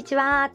[0.00, 0.50] にちは。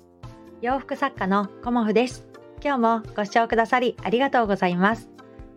[0.61, 2.25] 洋服作家のコモフです。
[2.63, 5.07] 今日もご視聴くださりありがとうございます。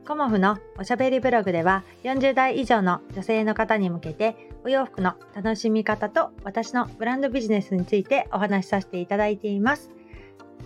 [0.07, 9.91] コモフのおしゃべりブログでは40代以上の女性の方に向けてお洋服の楽しみ方と私のブランドビジネスについてお話しさせていただいています。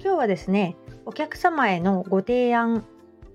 [0.01, 0.75] 今日はですね、
[1.07, 2.85] お客様へのご提案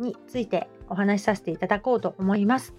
[0.01, 2.73] についてお話しさせていただこうと思います。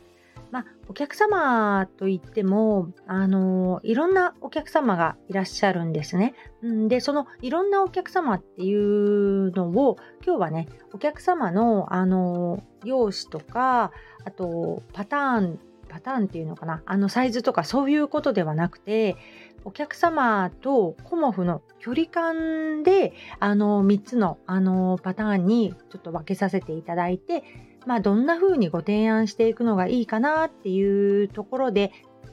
[0.51, 6.35] まあ、お客様といっても、あのいろんなお客様がいらっしゃるんですね。
[6.65, 13.93] んで、そのいろんなお客様っていうのを、今日はね、お客様の、あの容姿とか、
[14.25, 19.17] あと、パターン、パターンっていうのかな、あのサイズとかそういうことではなくて、
[19.65, 27.43] お客様とコモフの距離感で、あの3つの、あのパターンにちょっと分けさせていただいて、
[27.89, 31.91] まあ、どんな風にご提案していくのがいいかなっていうところで、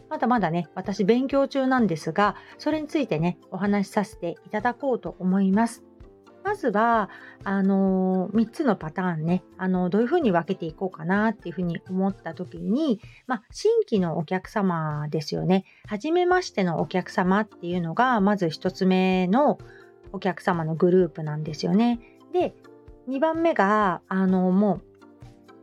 [0.09, 5.85] まだまだね、私勉強中なんですが、それについてね、お話しさせていただこうと思います。
[6.43, 7.09] まずは、
[7.45, 15.63] あのー、3つのパターンね、あのー、どういうふうに分けていこうかなっていうふうに思った時に、まあ、新規のお客様ですよね。
[15.87, 19.57] 初めましてのお客様っていうのが、まず1つ目の
[20.11, 22.01] お客様のグループなんですよね。
[22.33, 22.53] で、
[23.07, 24.94] 2番目が、あのー、もう、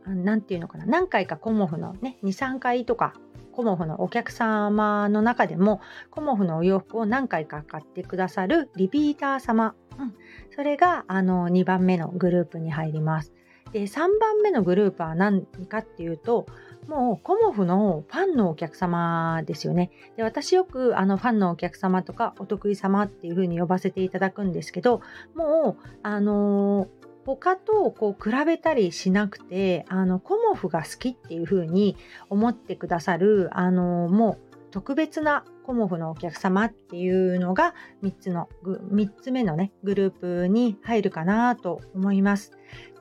[0.07, 3.13] 何て言うのかな何回かコモフのね23回とか
[3.53, 10.13] コモフのお客様の中でもコモフのお洋服を何回か買ってくださるリピーター様、うん、
[10.55, 13.31] それがあの2番目のグループに入ります。
[13.71, 16.45] で3番目のグループは何かっていうと
[16.87, 19.91] もうコモフのファンのお客様ですよね。
[20.15, 25.01] で私よくあのファンのお客様とかお得意様っていう風に呼ばせていただくんですけど
[25.35, 31.95] もうあのー他とこう比べたりしなくてあのコモフが好きっていう風に
[32.29, 42.51] 思ってくださるあのもう特別なコモフのお客様っていうのが3つの3つ目のねグループに入るかなと思います。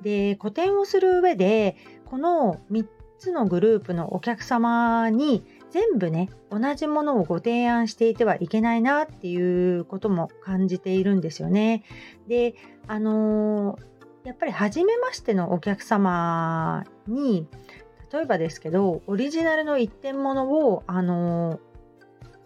[0.02, 2.86] で個展をする上でこの3
[3.18, 11.84] つのグループのお客様に全部ね同じものをご提案していてはいけないなっていうことも感じているんですよね。
[12.28, 12.54] で
[12.86, 13.91] あのー
[14.24, 17.46] やっぱり初めましてのお客様に
[18.12, 21.58] 例えばですけどオリジナルの一点物をあの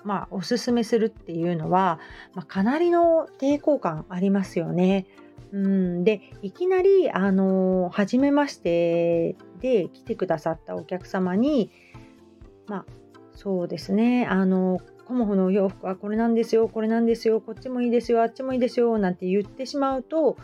[0.05, 1.99] まあおすすめするっていうのは、
[2.35, 5.07] まあ、かなりの抵抗感ありますよね。
[5.53, 11.71] うんでいきなりあの初めましてで来てくださったお客様に
[12.67, 12.85] まあ
[13.35, 20.37] そうですねあのコモフのお洋服はこれなんですよこれなんですよこっちもいいですよあっちもいいですよなんて言ってしまうと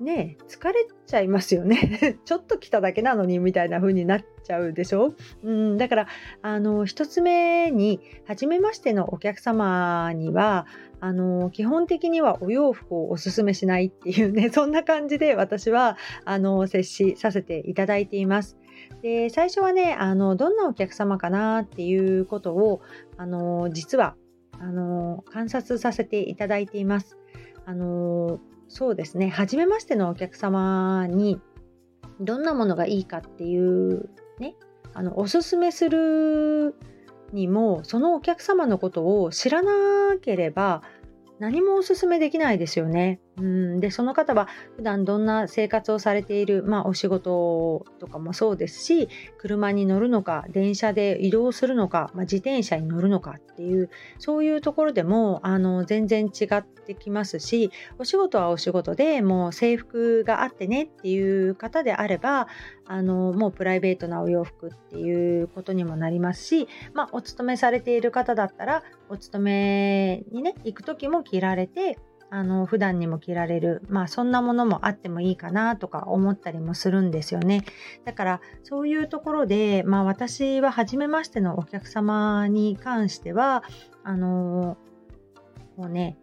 [0.00, 6.06] ね疲れちゃいますよね ちょっと来ただけなのにみたいな風になっちゃうでしょ、うん、だから
[6.42, 10.66] あの1つ目に初めましてのお客様には
[11.00, 18.56] あの基本的にはお洋服をおすすめしないっていうね そんな感じで私はあの接しさせていただいています。
[19.02, 22.80] で最初はねあのどんなお客様かなっていうことを
[23.16, 24.16] あの実は
[24.52, 27.18] あの観察させていただいています。
[27.66, 28.40] あの
[28.70, 31.40] そうですね初めましてのお客様に
[32.20, 34.08] どんなものがいいかっていう
[34.38, 34.54] ね
[34.94, 36.76] あのおすすめする
[37.32, 40.82] にもそのお客様のことを知らなければ
[41.40, 43.18] 何もおすすめできないですよね。
[43.40, 43.80] うん。
[43.80, 49.08] でその方は普段どんな生活をされている、まあ、お仕事とかもそうですし
[49.38, 62.48] 車に乗るのか電車で移動するのか、まあ、自転車に乗るのかっていうそういうところでもあの全然違ってきますしお仕事はお仕事でもう制服があってねっていう方であれば
[62.86, 71.98] あのもうプライベートなお洋服っていうことにもなりますし、まあ、お勤めされている方だったらお勤めにね行く時も着られて
[72.30, 77.64] あの普段にも着られる、まあ、そんなものもあってもいいかなとか思ったりもするんですよね。
[78.04, 83.64] だからそういうところで、まあ、私は初めましてのお客様に関しては
[84.04, 84.78] あの
[85.76, 86.16] もうね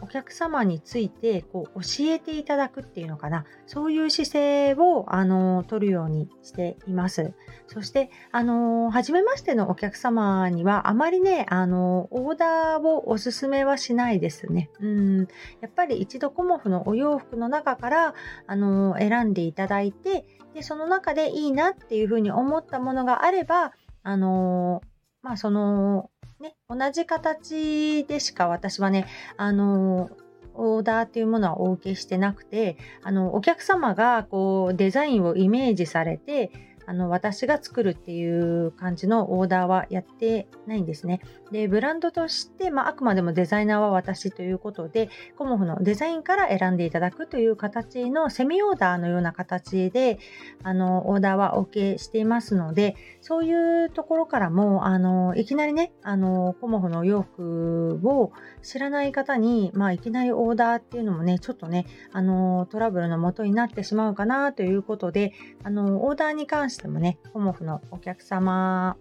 [0.00, 3.44] お客様についてこう教えていただくっていうのかな。
[3.66, 7.32] そういう姿勢をあの取るようにしています。
[7.66, 14.70] そしてあの初めましてのお客様にはあまりねあのオーダーをおすすめはしないですね。
[14.80, 15.18] うん。
[15.60, 18.14] やっぱり一度コモフのお洋服の中から
[18.46, 24.82] あの選んでいただいてでその中でいいなっていうふうに思ったものがあればあの
[25.22, 30.10] まあそのね、同じ形でしか私はね、あの
[30.54, 36.50] オーダーっていうものはお受けしてなくて、あのお客様がこうデザインをイメージされて、
[36.86, 41.20] あの私が作るっていう感じのオーダーはやってないんですね。
[41.50, 50.18] で、ブランドとして、まあ、あくまでもデザイナーは私ということで、コモフのデザインから選んでいただくという形のセミオーダーのような形で、
[50.62, 58.32] あの、オーダーはお受けしていますので、そういうところからも、あの、いきなりね、あの、コモフの洋服を
[58.62, 65.32] 知らない方に、まあ、いきなりオーダーっていうのもね、ちょっとね、あの、トラブルの元になってしまうかなということで、
[65.62, 68.96] あの、オーダーに関してもね、コモフのお客様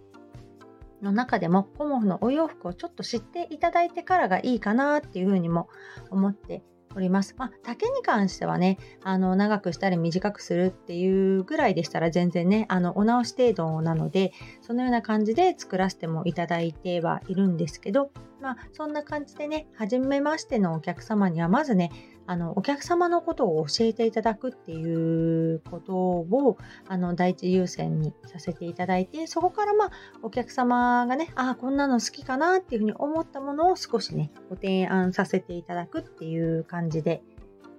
[1.01, 5.69] の中でもコモフのお洋服をちょっと知っていただいてからがいいかなっていうふうにも
[6.09, 6.63] 思って
[6.95, 7.35] おります。
[7.37, 14.31] まあ、丈に関してはね、あの、長くしたり短くするっていうぐらいでしたら全然ね、あの、お直し程度なので、
[14.61, 18.11] そのような感じで作らせてもいただいてはいるんですけど、
[18.41, 21.91] まあ、そんな感じでね、初めましてのお客様には、まずね、
[22.25, 29.91] あのお客様のことを教えていただくっていうことをあの第一優先にさせていただいてそこからまあ
[30.21, 37.21] お客様がねああこんなの好きかなっていうふうに思ったものを少しねご提案させていただくっていう感じで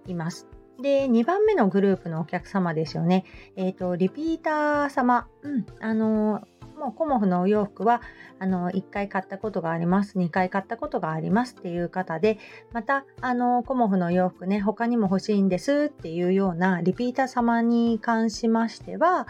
[0.06, 0.46] います。
[0.81, 3.25] で、2番目のグループのお客様ですよね。
[3.56, 5.29] えっ、ー、と、リピーター様。
[5.43, 5.67] うん。
[5.81, 6.43] あの
[6.79, 8.03] もうコモフのお洋服は
[8.38, 12.38] あの1回買ったことがあります、2回買ったことがありますっていう方で、
[12.73, 19.26] またあのコモフの洋服ね、他にも欲しいんですっていうようなリピーター様に関しましては、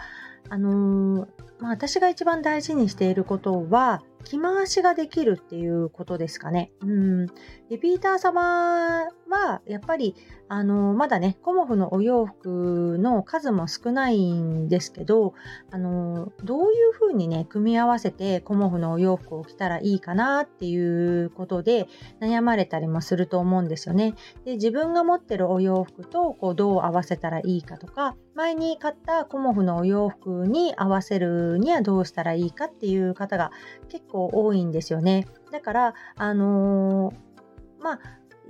[0.49, 1.27] あの
[1.59, 6.71] まあ、私が一番大事にしていることは、着回しができるっていうことですかね。
[6.81, 7.27] うん。
[7.69, 10.15] リピーター様は、やっぱり、
[10.47, 15.33] あの、まだね、コモフのお洋服の数も少ないんですけど、
[15.71, 21.87] あの、どういうふうにね、組み合わせてコモフのお洋服を着たらいいかなっていうことで
[22.21, 24.13] 悩まれたりもすると思うんですよね。
[24.45, 33.51] で、自分が持ってるお洋服と、こう、どう合わせたらいいかとか、前に買ったコモフのお洋服に合わせるにはどうしたらいいかっていう方が
[33.89, 35.25] 結構多いんですよね。
[35.51, 37.99] だから、あのー、まあ、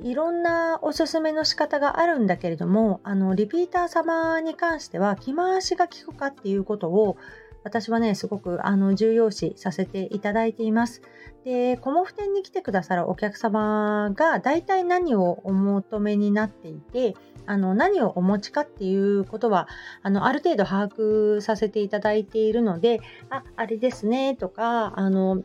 [0.02, 7.18] いろんなおすすめの仕方があるんだけれども、あの、リピーター様に関しては、着回しが効くかっていうことを、
[7.64, 11.02] 私はね、すごくあの重要視させていただいています。
[11.44, 17.16] で、コモフ店に来てくださるお客様が大体何をお求めになっていて、
[17.48, 19.68] あの何をお持ちかっていうことは
[20.02, 23.02] あのある程度把握させていただいているので、
[23.32, 25.44] あ、あれですねとか、あの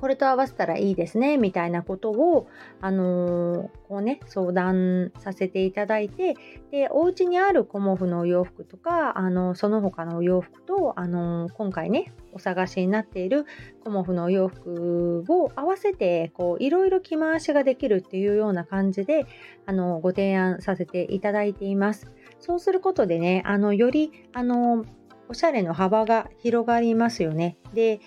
[0.00, 2.48] これと合わせたらいいですねみたいなことを、
[2.80, 6.34] あのー、こうね、相談させていただいて、
[6.70, 13.46] で、お家にあるコモフのお洋服とか、あのその他のお洋服と、あのー、今回ね、お探しになっている
[13.82, 19.26] コモフのお洋服を合わせて、いろいろ着回しができるっていうような感じで、
[19.66, 22.10] あのご提案させていただいています。
[22.38, 24.84] そうすることでね、あの、より、あの
[25.28, 27.58] おしゃれの幅が広がりますよね。
[27.74, 28.00] で、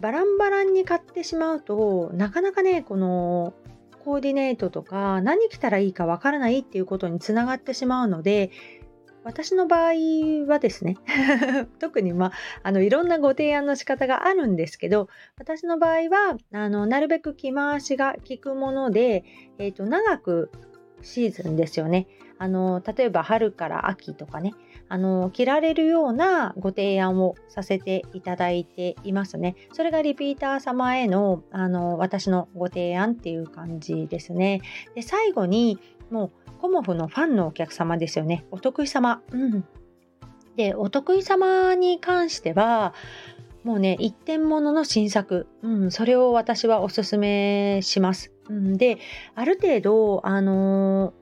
[0.00, 3.54] バランバランに買ってしまうとなかなかねこの
[4.04, 8.50] コーディネートとか何着たらいいかわからないっていうことにつながってしまうので
[9.22, 10.96] 私の場合はですね
[11.78, 12.32] 特にまあ
[12.62, 15.08] あのいろんなご提案の仕方があるんですけど
[15.38, 19.24] 私の場合はあのなるべく着回しが効くもので、
[19.58, 20.50] えーと長く
[21.02, 22.06] シーズンですよね。
[22.38, 24.54] あの例えば春から秋とかね
[24.90, 29.54] あの着られるようなご提案をさせていただいていますね。
[29.72, 34.62] それがリピーター様へのあの私のご提案っていう感じですね。
[34.96, 35.78] で最後に
[36.10, 38.44] もうコモフのファンのお客様ですよね。
[38.50, 39.22] お得意様。
[39.30, 39.64] うん、
[40.56, 42.92] でお得意様に関しては
[43.62, 48.32] もうね一点物の新作、うん、それを私はおすすめします。
[48.48, 48.98] うん、で
[49.36, 51.14] ある程度あの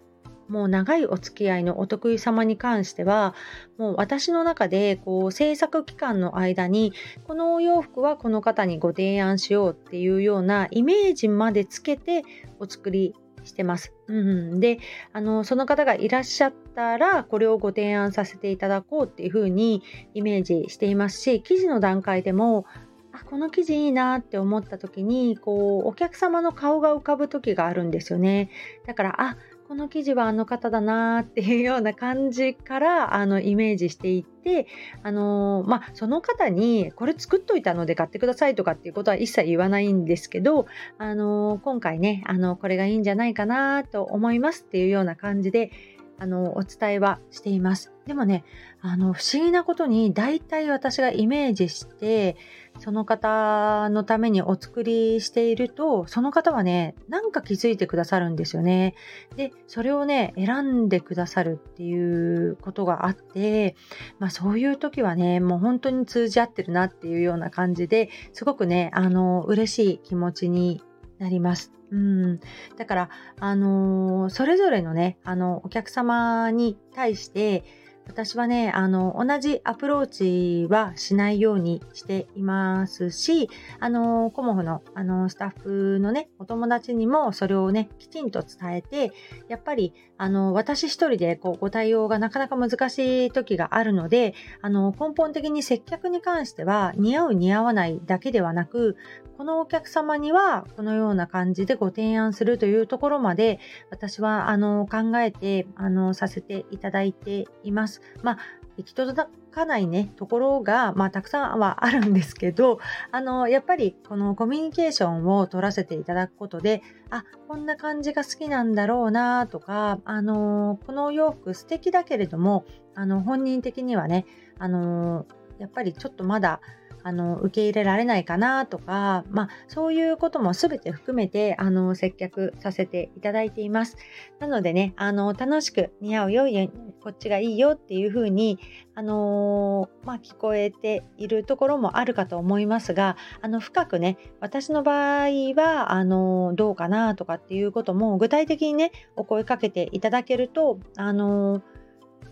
[0.49, 3.35] もう長いお付き合いのお得意様に関しては
[3.77, 6.93] もう私の中でこう制作期間の間に
[7.27, 12.25] このお洋服はこの方にご提案しようっていうようなイメージまでつけて
[12.59, 13.15] お作り
[13.45, 13.93] してます。
[14.07, 14.79] うん、で
[15.13, 19.83] あのその方がいらっしゃったらこれをご提案させていただこうっていうふうに
[20.15, 22.67] イメージしていますし記事の段階でも
[23.13, 28.51] あこの記事いいなって思った時にこうお客様の顔が浮かぶ時があるんですよね
[28.87, 29.37] だからあ
[29.69, 34.67] この記事はあの方だなーっていうような感じからあのイメージしていって
[35.03, 45.71] あのまあ、その方にこれ作っといたので買ってくださいとかっていうことは一切言わないんですけどあの今回ねあのこれがいいんじゃないかなと思いますっていうような感じで
[46.19, 47.93] あのお伝えはしています。
[48.07, 48.45] でもね
[48.81, 52.37] あの不思議なことに大体私がイメージして
[52.79, 58.95] その方のためにお作りしていると、その方はね、なんか気づいてくださるんですよね。
[59.37, 63.75] で、それをね、選んでくださるっていうことがあって、
[64.19, 70.83] まあそういう時はね、もう本当に通じ合ってるなっていうような感じですごくね、あの、嬉しい気持ちに
[71.19, 71.73] なります。
[71.91, 72.41] うん、
[72.77, 73.11] だから、
[73.41, 77.65] あのー、それぞれのね、あの、お客様に対して、
[78.09, 83.49] 私はね、あの、同じアプローチはしないようにしていますし、
[83.79, 89.13] あの、コモフの、あの、スタッフのね、お友達にもそれをね、きちんと伝えて、
[89.49, 98.97] やっぱり、あの、私一人でこう、ご対応がなかなか難しい時があるので、あの、根本的に接客に関しては、似合う似合わないだけではなく、
[99.39, 107.98] このお客様にはこのような感じでご提案するというところまで私はあの考えてあのさせていただいています。
[108.23, 108.39] まあ
[108.77, 112.79] 行き届かないねところが、まあ、たくさんはあるんですけど
[113.11, 122.65] あのやっぱりこのコミュニケーションを取らせていただくことであこんな感じが好きなんだろうなとかあのこのお洋服素敵だけれども
[122.95, 124.27] あの本人的にはね
[124.59, 125.27] あの
[125.59, 126.61] やっぱりちょっとまだ
[127.03, 133.97] あの受け入れられないかなとか、まあ、そういうことも全て含めてあの接客させていただいています。
[134.39, 138.59] なのでね、あの楽しく似合うよ、こっちがいいよっていうふうに、
[138.95, 151.63] あのまあ、聞こえているところもあるかと思いますが、あの深くね、私の場合はあのどうかなとかっていうことも具体的にね、お声かけていただけると、あの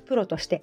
[0.07, 0.63] プロとして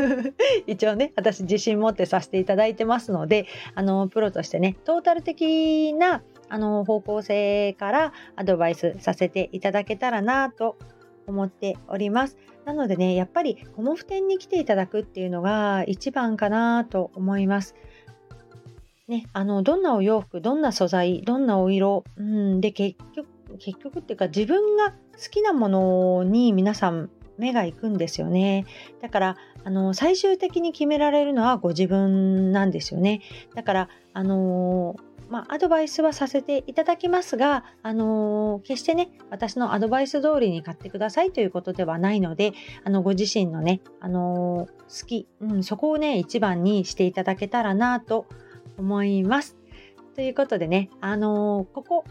[0.66, 10.76] 一応ね私自信持ってさせていただいてますのであのプロとしてねトータル的なあの方向性からアドバイスさせていただけたらなと
[11.26, 12.38] 思っております。
[12.64, 17.74] なのでねやっぱりコモフ店に来ていただくっていうのが一番かなと思います。
[19.08, 23.26] ね、あのどんなお洋服どんな素材どんなお色、うん、で結局
[23.58, 24.96] 結局っていうか自分が好
[25.30, 27.08] きなものに皆さん
[27.38, 28.66] 目が行くんですよね。
[29.00, 33.20] だからあの最終的に決められるのはご自分なんですよね。
[33.54, 34.96] だからあの
[35.28, 42.52] まあ、アドバイスはさせていただきますが、あのー、決してね、私のアドバイス通りに買ってくださいということではないので、
[42.84, 48.26] あの、ご自身のね、あのー、好き、うん、そこをね、一番にしていただけたらなと
[48.78, 49.56] 思います。
[50.14, 52.04] ということでね、あのー、ここ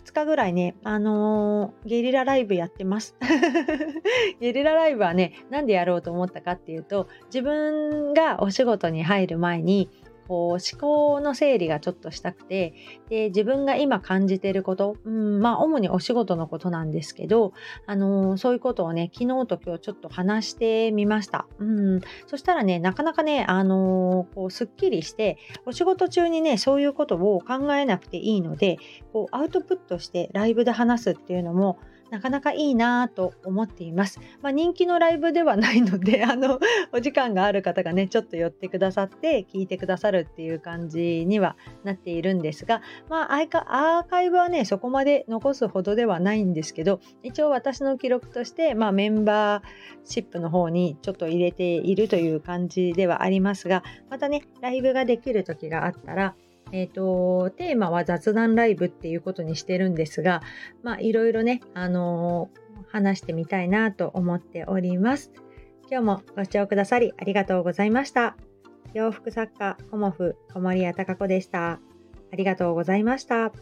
[0.00, 3.16] 2日ぐらいね、あのー、ゲリラライブやってます。
[4.40, 9.88] ゲリラライブはね、なんでやろうと思ったかっていうと、自分がお仕事に入る前に、
[10.30, 12.72] こう思考の整理がちょっとしたくて
[13.08, 17.52] で自分が今感じてること、うん、まあ主にお仕事のことなんですけど、
[17.84, 28.78] あのー、そういうことをね昨日と今日ちょっと話してみました、うん、そしたらねなかなかね、あのー、こうすっきりしてお仕事中にねそういうことを考えなくていいので
[29.12, 31.80] こうアウトプットしてライブで話すっていうのも
[32.10, 34.20] なかなかいいなと思っています。
[34.42, 36.58] まあ、人気のライブではないので、 あの、
[36.92, 49.62] お時間がある方がね、ちょっと寄ってくださって聞いてくださるっていう感じにはなっているんですが、まあ、アーカイブはね、そこまで残すほどではないんですけど、一応私の記録として、まあ、メンバー
[50.04, 56.34] シップの方にちょっと入れているという感じではありますが、またね、ライブができる時があったら、
[56.72, 60.42] えっ、ー、と、テーマは雑談ライブっていうことにしてるんですが、
[60.82, 65.32] まあ、いろいろね、あのー、話してみたいなと思っております。
[65.90, 68.36] 今日もご視聴くださりありがとうございました。
[68.94, 71.80] 洋服作家、コモフ、小森屋隆子でした。
[72.32, 73.52] ありがとうございました。